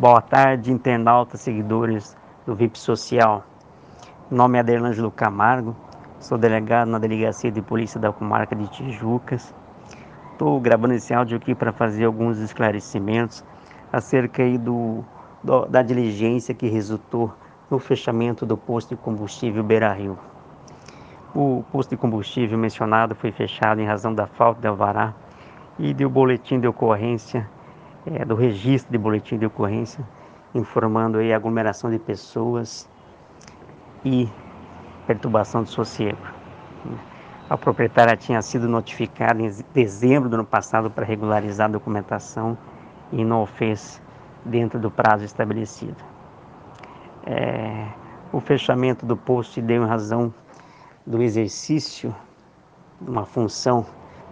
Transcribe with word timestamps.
Boa 0.00 0.22
tarde, 0.22 0.72
internautas, 0.72 1.42
seguidores 1.42 2.16
do 2.46 2.54
VIP 2.54 2.78
Social. 2.78 3.44
Meu 4.30 4.38
nome 4.38 4.56
é 4.56 4.60
Aderlângelo 4.62 5.10
Camargo, 5.10 5.76
sou 6.18 6.38
delegado 6.38 6.88
na 6.88 6.98
Delegacia 6.98 7.52
de 7.52 7.60
Polícia 7.60 8.00
da 8.00 8.10
Comarca 8.10 8.56
de 8.56 8.66
Tijucas. 8.68 9.54
Estou 10.32 10.58
gravando 10.58 10.94
esse 10.94 11.12
áudio 11.12 11.36
aqui 11.36 11.54
para 11.54 11.70
fazer 11.70 12.06
alguns 12.06 12.38
esclarecimentos 12.38 13.44
acerca 13.92 14.42
aí 14.42 14.56
do, 14.56 15.04
do, 15.44 15.66
da 15.66 15.82
diligência 15.82 16.54
que 16.54 16.66
resultou 16.66 17.34
no 17.70 17.78
fechamento 17.78 18.46
do 18.46 18.56
posto 18.56 18.96
de 18.96 19.02
combustível 19.02 19.62
Beira 19.62 19.92
Rio. 19.92 20.18
O 21.34 21.62
posto 21.70 21.90
de 21.90 21.98
combustível 21.98 22.56
mencionado 22.56 23.14
foi 23.14 23.32
fechado 23.32 23.82
em 23.82 23.86
razão 23.86 24.14
da 24.14 24.26
falta 24.26 24.62
de 24.62 24.66
alvará 24.66 25.12
e 25.78 25.92
do 25.92 26.08
boletim 26.08 26.58
de 26.58 26.66
ocorrência 26.66 27.46
é, 28.06 28.24
do 28.24 28.34
registro 28.34 28.90
de 28.92 28.98
boletim 28.98 29.38
de 29.38 29.46
ocorrência, 29.46 30.06
informando 30.54 31.18
aí 31.18 31.32
a 31.32 31.36
aglomeração 31.36 31.90
de 31.90 31.98
pessoas 31.98 32.88
e 34.04 34.28
perturbação 35.06 35.62
do 35.62 35.68
sossego. 35.68 36.18
A 37.48 37.56
proprietária 37.56 38.16
tinha 38.16 38.40
sido 38.42 38.68
notificada 38.68 39.42
em 39.42 39.50
dezembro 39.74 40.28
do 40.28 40.34
ano 40.34 40.44
passado 40.44 40.90
para 40.90 41.04
regularizar 41.04 41.66
a 41.66 41.72
documentação 41.72 42.56
e 43.12 43.24
não 43.24 43.42
o 43.42 43.46
fez 43.46 44.00
dentro 44.44 44.78
do 44.78 44.90
prazo 44.90 45.24
estabelecido. 45.24 45.96
É, 47.26 47.88
o 48.32 48.40
fechamento 48.40 49.04
do 49.04 49.16
posto 49.16 49.60
deu 49.60 49.82
em 49.82 49.86
razão 49.86 50.32
do 51.04 51.20
exercício 51.20 52.14
de 53.00 53.10
uma 53.10 53.24
função 53.24 53.84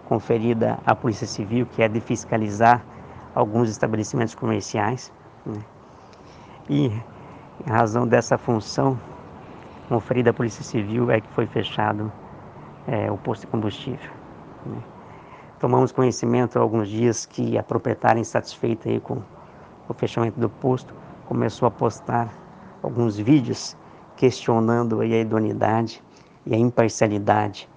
conferida 0.07 0.79
à 0.85 0.95
Polícia 0.95 1.27
Civil, 1.27 1.65
que 1.65 1.83
é 1.83 1.87
de 1.87 1.99
fiscalizar 1.99 2.83
alguns 3.39 3.69
estabelecimentos 3.69 4.35
comerciais. 4.35 5.11
Né? 5.45 5.59
E 6.69 6.85
em 6.87 7.69
razão 7.69 8.05
dessa 8.05 8.37
função 8.37 8.99
conferida 9.87 10.29
à 10.29 10.33
Polícia 10.33 10.63
Civil 10.63 11.09
é 11.09 11.21
que 11.21 11.27
foi 11.29 11.47
fechado 11.47 12.11
é, 12.85 13.09
o 13.09 13.17
posto 13.17 13.41
de 13.41 13.47
combustível. 13.47 14.11
Né? 14.65 14.77
Tomamos 15.59 15.91
conhecimento 15.91 16.59
há 16.59 16.61
alguns 16.61 16.89
dias 16.89 17.25
que 17.25 17.57
a 17.57 17.63
proprietária 17.63 18.19
insatisfeita 18.19 18.89
aí 18.89 18.99
com 18.99 19.21
o 19.87 19.93
fechamento 19.93 20.39
do 20.39 20.49
posto 20.49 20.93
começou 21.25 21.67
a 21.67 21.71
postar 21.71 22.29
alguns 22.83 23.17
vídeos 23.17 23.75
questionando 24.15 24.99
a 24.99 25.05
idoneidade 25.05 26.03
e 26.45 26.53
a 26.53 26.57
imparcialidade 26.57 27.69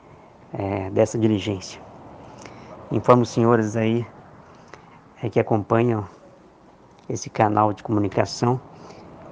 é, 0.53 0.91
dessa 0.91 1.19
diligência. 1.19 1.81
Informo 2.91 3.23
os 3.23 3.31
senhores 3.31 3.77
aí 3.77 4.07
é, 5.23 5.31
que 5.31 5.39
acompanham 5.39 6.05
esse 7.09 7.31
canal 7.31 7.73
de 7.73 7.83
comunicação, 7.83 8.61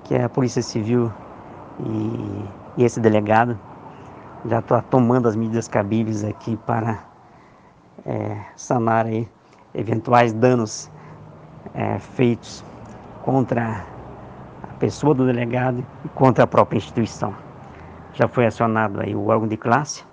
que 0.05 0.15
é 0.15 0.25
a 0.25 0.29
Polícia 0.29 0.63
Civil 0.63 1.13
e, 1.81 2.45
e 2.79 2.85
esse 2.85 3.01
delegado 3.01 3.59
já 4.45 4.61
está 4.61 4.81
tomando 4.81 5.29
as 5.29 5.37
medidas 5.37 5.69
cabíveis 5.69 6.25
aqui 6.25 6.57
para 6.57 7.01
é, 8.07 8.41
sanar 8.57 9.07
aí 9.07 9.29
eventuais 9.75 10.33
danos 10.33 10.91
é, 11.75 11.99
feitos 11.99 12.65
contra 13.23 13.85
a 14.63 14.75
pessoa 14.79 15.15
do 15.15 15.27
delegado 15.27 15.85
e 16.05 16.09
contra 16.11 16.45
a 16.45 16.47
própria 16.47 16.79
instituição. 16.79 17.35
Já 18.15 18.27
foi 18.27 18.47
acionado 18.47 19.01
aí 19.01 19.15
o 19.15 19.29
órgão 19.29 19.47
de 19.47 19.57
classe 19.57 20.05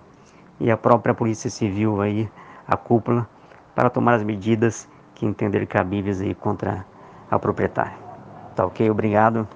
e 0.59 0.69
a 0.69 0.77
própria 0.77 1.13
Polícia 1.13 1.49
Civil 1.49 2.01
aí, 2.01 2.29
a 2.67 2.75
cúpula, 2.75 3.27
para 3.73 3.89
tomar 3.89 4.15
as 4.15 4.23
medidas 4.23 4.89
que 5.17 5.25
entender 5.25 5.65
cabíveis 5.65 6.21
aí 6.21 6.35
contra 6.35 6.85
a 7.29 7.39
proprietária. 7.39 7.97
Tá 8.55 8.65
ok? 8.65 8.89
Obrigado. 8.89 9.47